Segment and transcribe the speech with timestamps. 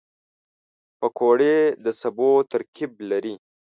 [0.99, 3.35] پکورې د سبو ترکیب لري